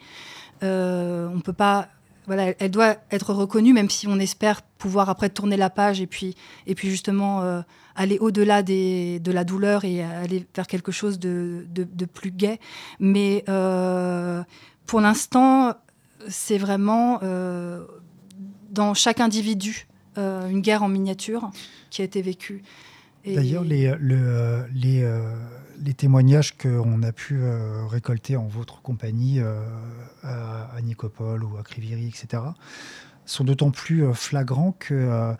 [0.62, 1.88] on peut pas,
[2.29, 6.36] elle doit être reconnue, même si on espère pouvoir après tourner la page et puis,
[6.67, 7.63] et puis justement
[7.95, 11.65] aller au-delà de la douleur et aller vers quelque chose de,
[12.13, 12.60] plus gai.
[12.99, 13.43] Mais
[14.86, 15.73] pour l'instant,
[16.27, 17.19] c'est vraiment
[18.69, 21.51] dans chaque individu une guerre en miniature
[21.89, 22.63] qui a été vécue.
[23.25, 25.07] D'ailleurs, les, le, les,
[25.79, 27.39] les, témoignages qu'on a pu
[27.89, 29.39] récolter en votre compagnie,
[30.23, 32.43] à, Nicopole ou à Kriviri, etc.,
[33.25, 35.36] sont d'autant plus flagrants que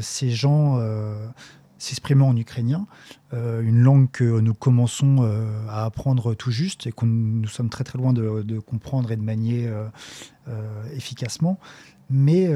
[0.00, 0.80] ces gens
[1.84, 2.86] s'exprimant en ukrainien,
[3.32, 7.68] euh, une langue que nous commençons euh, à apprendre tout juste et que nous sommes
[7.68, 9.88] très très loin de, comprendre et de manier euh,
[10.94, 11.58] efficacement.
[12.10, 12.50] Mais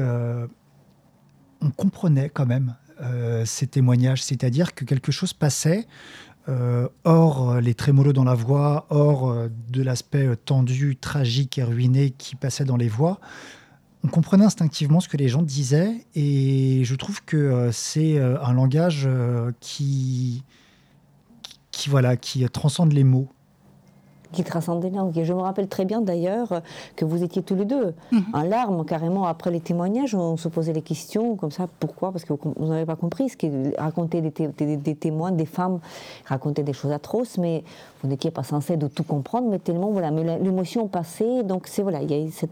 [1.61, 2.75] on comprenait quand même
[3.45, 5.87] ces témoignages, c'est-à-dire que quelque chose passait.
[7.03, 9.35] hors les trémolos dans la voix, hors
[9.69, 13.19] de l'aspect tendu, tragique et ruiné qui passait dans les voix,
[14.03, 18.41] on comprenait instinctivement ce que les gens disaient et je trouve que euh, c'est euh,
[18.41, 20.43] un langage euh, qui,
[21.71, 23.29] qui, voilà, qui transcende les mots
[24.31, 25.17] qui transcende les langues.
[25.17, 26.61] Et je me rappelle très bien d'ailleurs
[26.95, 28.23] que vous étiez tous les deux mhm.
[28.33, 30.15] en larmes carrément après les témoignages.
[30.15, 31.67] On se posait les questions comme ça.
[31.79, 32.11] Pourquoi?
[32.11, 35.79] Parce que vous n'avez pas compris ce qu'ils racontaient des, des, témoins, des femmes
[36.25, 37.63] racontaient des choses atroces, mais
[38.01, 41.43] vous n'étiez pas censé de tout comprendre, mais tellement voilà, mais l'émotion passait.
[41.43, 42.49] Donc c'est voilà, il y a cette,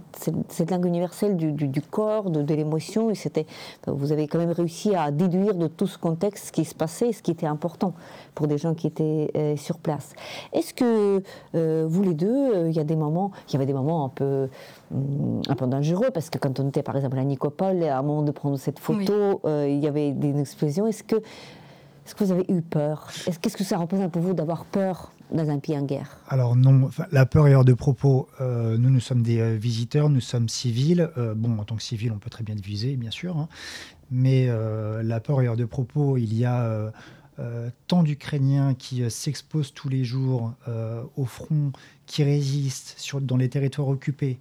[0.50, 3.46] cette, langue universelle du, du, corps, de, de l'émotion, et c'était,
[3.86, 7.12] vous avez quand même réussi à déduire de tout ce contexte ce qui se passait,
[7.12, 7.94] ce qui était important
[8.36, 10.14] pour des gens qui étaient euh, sur place.
[10.54, 11.24] Est-ce que
[11.56, 14.06] euh, vous les deux, euh, il y a des moments, il y avait des moments
[14.06, 14.50] un peu,
[14.94, 18.02] hum, un peu dangereux parce que quand on était par exemple à Nicopole, à un
[18.02, 20.88] moment de prendre cette photo, il y avait des explosions.
[20.88, 23.08] Est-ce que, est-ce que vous avez eu peur?
[23.42, 26.18] Qu'est-ce que ça représente pour vous d'avoir peur dans un pays en guerre?
[26.30, 28.28] Alors non, la peur est hors de propos.
[28.40, 31.10] nous, nous sommes des visiteurs, nous sommes civils.
[31.36, 33.38] bon, en tant que civil, on peut très bien diviser, bien sûr.
[33.38, 33.48] Hein.
[34.10, 34.50] mais
[35.04, 36.18] la peur est hors de propos.
[36.18, 36.92] Il y a
[37.40, 41.72] euh, tant d'Ukrainiens qui euh, s'exposent tous les jours euh, au front,
[42.08, 44.40] qui résistent dans les territoires occupés,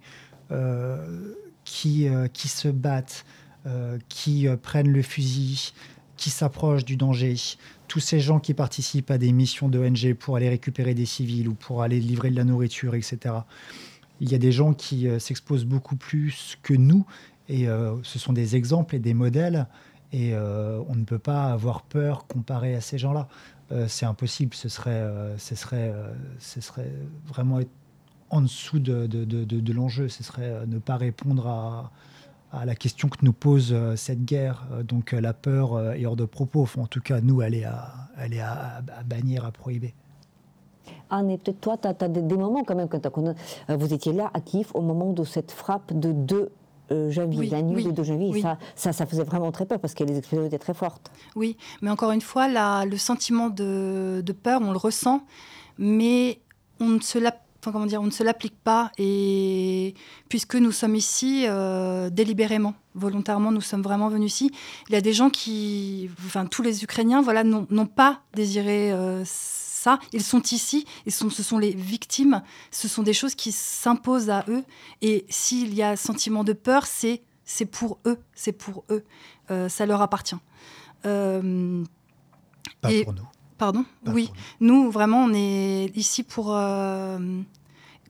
[1.65, 3.25] qui, qui se battent,
[4.07, 5.73] qui prennent le fusil,
[6.15, 7.35] qui s'approchent du danger.
[7.89, 11.53] Tous ces gens qui participent à des missions d'ONG pour aller récupérer des civils ou
[11.53, 13.35] pour aller livrer de la nourriture, etc.
[14.21, 17.05] Il y a des gens qui s'exposent beaucoup plus que nous
[17.49, 17.65] et
[18.03, 19.67] ce sont des exemples et des modèles
[20.13, 23.27] et euh, on ne peut pas avoir peur comparé à ces gens-là.
[23.71, 24.53] Euh, c'est impossible.
[24.53, 25.93] Ce serait, euh, ce, serait,
[26.39, 26.91] ce serait
[27.25, 27.71] vraiment être
[28.29, 30.07] en dessous de, de, l'enjeu.
[30.09, 31.91] Ce serait ne pas répondre à,
[32.65, 34.65] la question que nous pose cette guerre.
[34.85, 36.67] Donc la peur est hors de propos.
[36.77, 39.93] en tout cas, nous, elle est à, elle à, bannir, à prohiber.
[41.09, 43.35] Anne, peut-être toi, tu as, des, moments quand même, quand
[43.69, 46.51] vous étiez là à Kiev au moment de cette frappe de deux
[46.91, 47.11] euh,
[47.51, 50.45] la nuit de janvier, ça, ça, ça, faisait vraiment très peur parce que les explosions
[50.45, 51.11] étaient très fortes.
[51.35, 52.47] Oui, mais encore une fois,
[52.85, 55.23] le sentiment de, peur, on le ressent,
[55.77, 56.39] mais
[56.79, 57.19] on ne se
[57.71, 59.93] comment dire, on ne se l'applique pas et
[60.29, 64.51] puisque nous sommes ici euh, délibérément, volontairement, nous sommes vraiment venus ici.
[64.87, 69.23] Il y a des gens qui, enfin tous les Ukrainiens, voilà, n'ont pas désiré euh,
[70.13, 74.43] ils sont ici, et ce sont les victimes, ce sont des choses qui s'imposent à
[74.47, 74.63] eux.
[75.01, 79.05] Et s'il y a sentiment de peur, c'est c'est pour eux, c'est pour eux,
[79.51, 80.35] euh, ça leur appartient.
[81.05, 81.83] Euh,
[82.81, 83.27] Pas pour nous.
[83.57, 84.91] Pardon Oui, nous.
[84.91, 87.17] vraiment, on est ici pour euh,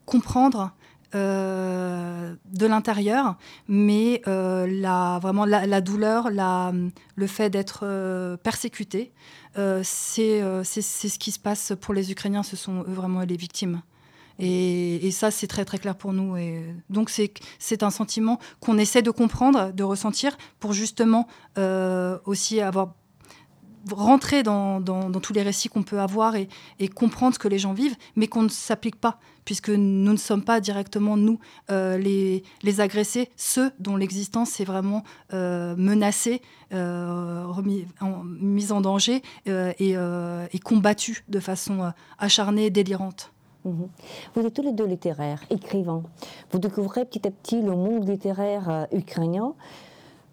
[0.06, 0.72] comprendre
[1.16, 3.38] euh, de l'intérieur,
[3.70, 6.74] mais euh, la, vraiment la, douleur, la,
[7.16, 9.14] le fait d'être euh, persécuté,
[9.56, 13.82] c'est ce qui se passe pour les Ukrainiens, ce sont eux vraiment les victimes.
[14.40, 16.36] Et, ça, c'est très très clair pour nous.
[16.36, 21.28] Et donc, c'est un sentiment qu'on essaie de comprendre, de ressentir, pour justement
[22.26, 22.96] aussi avoir
[23.94, 24.82] rentrer dans,
[25.22, 26.48] tous les récits qu'on peut avoir et,
[26.96, 30.44] comprendre ce que les gens vivent, mais qu'on ne s'applique pas, puisque nous ne sommes
[30.44, 31.40] pas directement, nous,
[31.72, 36.42] euh, les, les, agressés, ceux dont l'existence est vraiment euh, menacée,
[36.74, 37.46] euh,
[38.40, 43.32] mise en danger et, et, combattue de façon acharnée et délirante.
[43.66, 43.88] Mhm.
[44.36, 46.04] Vous êtes tous les deux littéraires, écrivains.
[46.52, 49.54] Vous découvrez petit à petit le monde littéraire ukrainien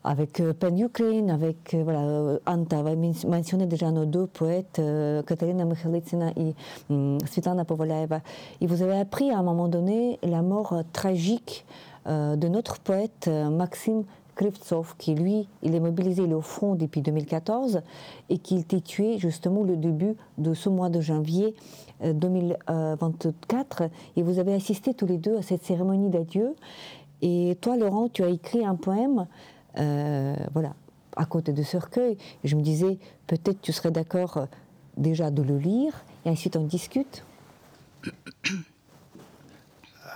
[0.05, 4.81] avec euh, Pen Ukraine, avec euh, voilà, euh, Anta avait mentionné déjà nos deux poètes,
[5.27, 6.55] Katerina Mikhalitsina et
[6.91, 8.21] um, Svetlana Povolaeva.
[8.61, 11.65] Et vous avez appris à un moment donné la mort tragique
[12.07, 17.81] de notre poète Maxime Krivtsov, qui lui, il est mobilisé, au front depuis 2014
[18.29, 21.55] et qui était tué justement le début de ce mois de janvier
[22.05, 23.85] 2024.
[24.17, 26.55] Et vous avez assisté tous les deux à cette cérémonie d'adieu.
[27.23, 29.27] Et toi, Laurent, tu as écrit un poème
[29.77, 30.75] voilà,
[31.17, 32.17] à côté de ce recueil.
[32.43, 34.47] je me disais, peut-être tu serais d'accord euh,
[34.97, 37.25] déjà de le lire, et ensuite on discute.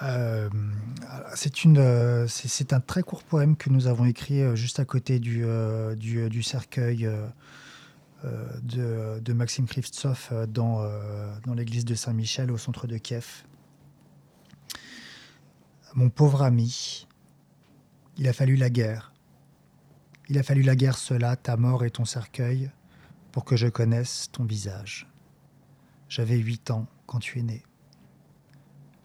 [0.04, 0.48] Euh,
[2.28, 5.44] c'est un très court poème que nous avons écrit juste à côté du,
[5.96, 7.11] du, cercueil
[8.22, 10.88] de, Maxime Krivtsov dans,
[11.44, 13.42] dans l'église de Saint-Michel au centre de Kiev.
[15.94, 17.09] Mon pauvre ami,
[18.18, 19.12] il a fallu la guerre.
[20.31, 22.70] Il a fallu la guerre, cela, ta mort et ton cercueil,
[23.33, 25.09] pour que je connaisse ton visage.
[26.11, 27.62] J'avais huit ans quand tu es né.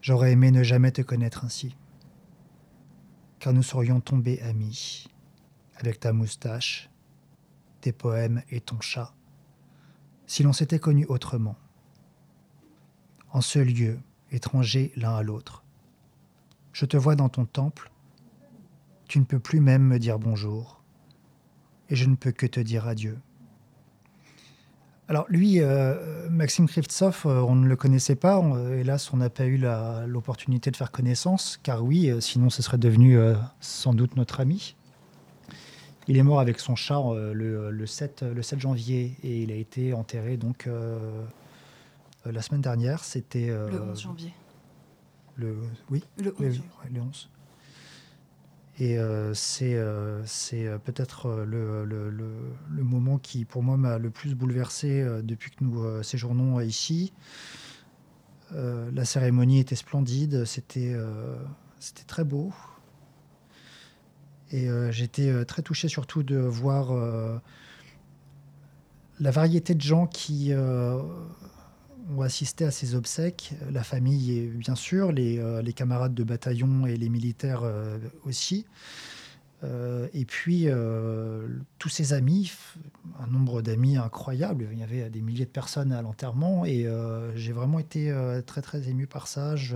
[0.01, 1.77] J'aurais aimé ne jamais te connaître ainsi,
[3.39, 5.07] car nous serions tombés amis,
[5.75, 6.89] avec ta moustache,
[7.79, 9.13] tes poèmes et ton chat,
[10.27, 11.55] si l'on s'était connus autrement,
[13.31, 13.97] en ce lieu,
[14.31, 15.63] étrangers l'un à l'autre.
[16.73, 17.91] Je te vois dans ton temple,
[19.07, 20.82] tu ne peux plus même me dire bonjour,
[21.93, 23.19] et je ne peux que te dire adieu.
[25.07, 28.41] Alors lui, euh, Maxime Krivtsov, euh, on ne le connaissait pas.
[28.75, 29.63] hélas, on n'a pas eu
[30.07, 33.19] l'opportunité de faire connaissance, car oui, euh, sinon ce serait devenu
[33.59, 34.75] sans doute notre ami.
[36.07, 39.93] Il est mort avec son chat le, 7, le 7 janvier et il a été
[39.93, 40.67] enterré donc
[42.25, 43.03] la semaine dernière.
[43.03, 44.33] C'était le 11 janvier.
[45.35, 45.57] Le,
[45.91, 46.61] oui, le 11.
[46.91, 47.29] le 11.
[48.79, 54.09] Et euh, c'est euh, euh, peut-être le, le, le, moment qui, pour moi, m'a le
[54.09, 57.13] plus bouleversé depuis que nous séjournons ici.
[58.51, 60.95] la cérémonie était splendide, c'était
[61.79, 62.51] c'était très beau.
[64.51, 66.91] Et j'étais très touché surtout de voir
[69.19, 70.51] la variété de gens qui
[72.11, 76.85] ont assisté à ces obsèques, la famille bien sûr, les, euh, les camarades de bataillon
[76.85, 78.65] et les militaires euh, aussi.
[79.63, 80.67] Euh, et puis
[81.79, 82.51] tous ses amis,
[83.19, 84.67] un nombre d'amis incroyable.
[84.73, 86.85] Il y avait des milliers de personnes à l'enterrement et
[87.35, 88.13] j'ai vraiment été
[88.45, 89.55] très très ému par ça.
[89.55, 89.75] Je,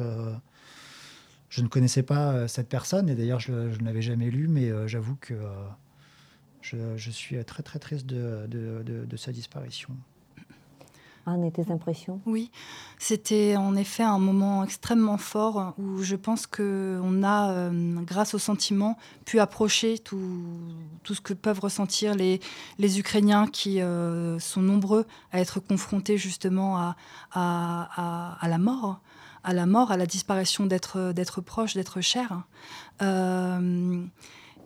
[1.58, 5.36] ne connaissais pas cette personne et d'ailleurs je, ne l'avais jamais lu, mais j'avoue que
[6.62, 9.96] je, suis très très triste de sa disparition.
[11.46, 12.22] Et tes impressions?
[12.26, 12.52] Oui,
[13.00, 18.38] c'était en effet un moment extrêmement fort où je pense qu'on a, euh, grâce au
[18.38, 20.48] sentiment, pu approcher tout,
[21.04, 22.40] tout, ce que peuvent ressentir les,
[22.80, 26.96] les Ukrainiens qui euh, sont nombreux à être confrontés justement à,
[27.34, 29.02] à, à, la mort
[29.44, 32.44] à la mort, à la disparition d'être proche, d'être cher.
[33.02, 34.06] Euh,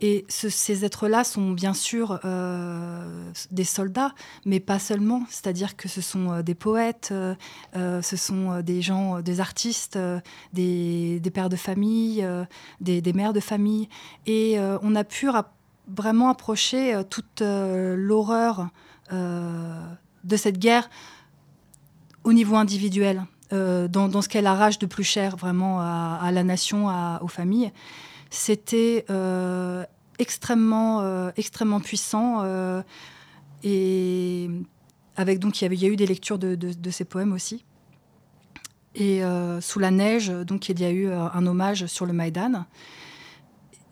[0.04, 5.22] et ces êtres-là sont bien sûr euh, des soldats, mais pas seulement.
[5.30, 10.00] C'est-à-dire que ce sont euh, des poètes, euh, ce sont des gens, des artistes,
[10.54, 12.28] des, pères de famille,
[12.82, 13.90] des, mères de famille.
[14.26, 15.30] Et on a pu
[15.88, 18.70] vraiment approcher toute l'horreur
[19.12, 20.90] de cette guerre
[22.24, 26.88] au niveau individuel, dans, ce qu'elle arrache de plus cher vraiment à, la nation,
[27.22, 27.72] aux familles
[28.32, 29.84] c'était euh,
[30.18, 32.40] extrêmement, euh, extrêmement puissant.
[32.44, 32.82] Euh,
[33.62, 34.50] et
[35.18, 37.66] avec donc, il y, a eu des lectures de, de, ces poèmes aussi.
[38.96, 39.22] Et
[39.62, 42.66] sous la neige, donc il y a eu un hommage sur le Maïdan.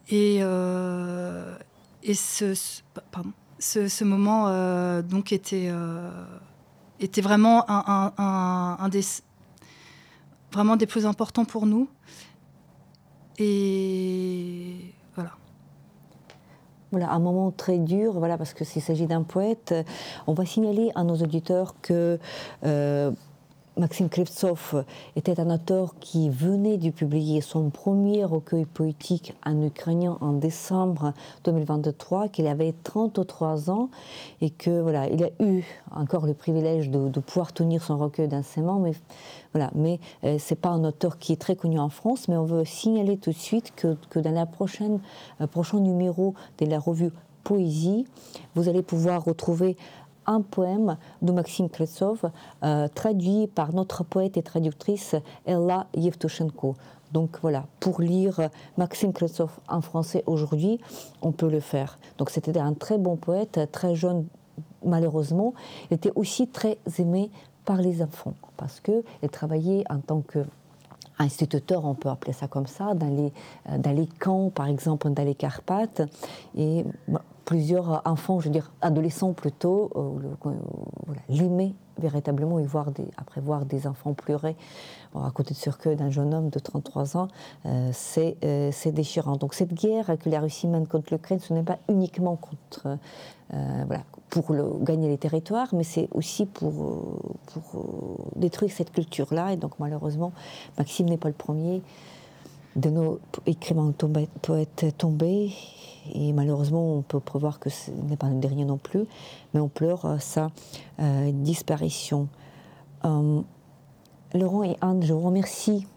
[0.10, 2.82] Et, et ce,
[3.12, 5.72] pardon, ce, moment donc était,
[7.00, 9.04] était vraiment un, un, un, des
[10.52, 11.90] vraiment des plus importants pour nous.
[13.40, 15.32] Et voilà.
[16.92, 19.76] Voilà, un moment très dur, voilà, parce que s'il s'agit d'un poète,
[20.28, 22.20] on va signaler à nos auditeurs que
[22.66, 23.12] euh,
[23.80, 24.84] Maxime Krivtsov
[25.16, 31.14] était un auteur qui venait de publier son premier recueil poétique en ukrainien en décembre
[31.46, 33.90] 2023, qu'il avait 33 ans
[34.42, 35.64] et que voilà, il a eu
[35.96, 38.92] encore le privilège de, pouvoir tenir son recueil dans ses mais
[39.54, 42.44] voilà, mais euh, c'est pas un auteur qui est très connu en France, mais on
[42.44, 45.00] veut signaler tout de suite que, que dans la prochaine
[45.40, 47.12] euh, prochain numéro de la revue
[47.46, 48.06] Poésie,
[48.56, 49.78] vous allez pouvoir retrouver
[50.30, 52.30] un poème de Maxime Kretsov,
[52.64, 55.16] euh, traduit par notre poète et traductrice
[55.46, 56.76] Ella Yevtushenko.
[57.12, 60.80] Donc voilà, pour lire Maxime Kretsov en français aujourd'hui,
[61.24, 61.98] on peut le faire.
[62.20, 64.28] Donc c'était un très bon poète, très jeune
[64.86, 65.54] malheureusement.
[65.90, 67.32] Il était aussi très aimé
[67.66, 70.46] par les enfants parce qu'il travaillait en tant que
[71.20, 73.34] instituteur, on peut appeler ça comme ça, dans les,
[73.70, 76.02] euh, dans les camps, par exemple, dans les Carpates.
[76.56, 80.52] Et bah, plusieurs enfants, je veux dire adolescents plutôt, euh,
[81.30, 84.56] l'aimaient véritablement et voir des, après voir des enfants pleurer
[85.16, 87.28] à côté de cercueil d'un jeune homme de 33 ans,
[87.66, 89.36] euh, c'est déchirant.
[89.36, 93.00] Donc cette guerre que la Russie mène contre l'Ukraine, ce n'est pas uniquement contre,
[94.30, 99.54] pour gagner les territoires, mais c'est aussi pour, pour détruire cette culture-là.
[99.54, 100.34] Et donc malheureusement,
[100.78, 101.82] Maxime n'est pas le premier.
[102.76, 103.92] de nos écrivains
[104.44, 105.52] poètes tombés.
[106.14, 109.06] Et malheureusement, on peut prévoir que ce n'est pas le dernier non plus,
[109.54, 110.50] mais on pleure euh, sa
[111.00, 112.28] euh, disparition.
[113.06, 113.42] Euh,
[114.34, 115.88] Laurent et Anne, je vous remercie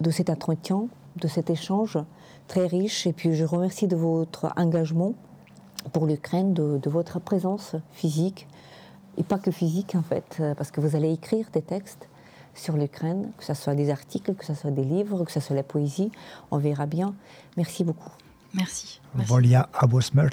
[0.00, 0.86] de cet entretien,
[1.16, 1.98] de cet échange
[2.48, 5.14] très riche, et puis je remercie de votre engagement
[5.92, 8.46] pour l'Ukraine, de, de, votre présence physique,
[9.18, 12.08] et pas que physique en fait, parce que vous allez écrire des textes
[12.54, 15.56] sur l'Ukraine, que ce soit des articles, que ce soit des livres, que ce soit
[15.56, 16.10] la poésie,
[16.50, 17.14] on verra bien.
[17.56, 18.10] Merci beaucoup.
[18.56, 19.00] Merci.
[19.14, 20.30] Volia Abosmert.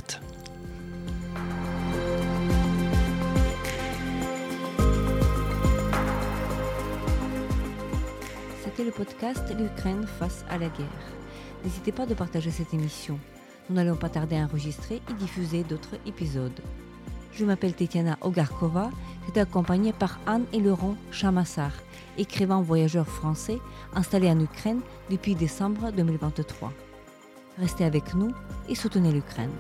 [8.64, 10.88] C'était le podcast L'Ukraine face à la guerre.
[11.66, 13.20] N'hésitez pas de partager cette émission.
[13.70, 16.62] Nous n'allons pas tarder à enregistrer et diffuser d'autres épisodes.
[17.34, 18.90] Je m'appelle Tetiana Ogarkova,
[19.26, 21.72] j'étais accompagnée par Anne et Laurent Chamassar,
[22.18, 23.60] écrivains voyageurs français
[23.96, 26.72] installés en Ukraine depuis décembre 2023.
[27.58, 28.34] Restez avec nous
[28.68, 29.52] et soutenez l'Ukraine.